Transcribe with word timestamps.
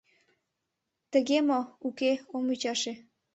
Тыге 1.11 1.37
мо, 1.47 1.59
уке— 1.87 2.11
ом 2.35 2.45
ӱчаше. 2.53 2.93